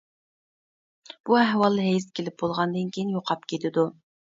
[1.31, 3.91] بۇ ئەھۋال ھەيز كېلىپ بولغاندىن كېيىن يوقاپ كېتىدۇ.